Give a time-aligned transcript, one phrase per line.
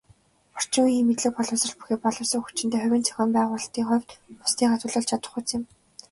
[0.57, 4.09] Орчин үеийн мэдлэг боловсрол бүхий боловсон хүчинтэй, зохион байгуулалтын хувьд
[4.41, 5.63] бусдыгаа төлөөлж чадахуйц юм.